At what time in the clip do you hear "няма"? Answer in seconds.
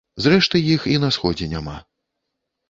1.53-1.77